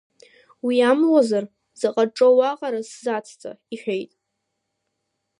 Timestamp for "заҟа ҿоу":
1.79-2.37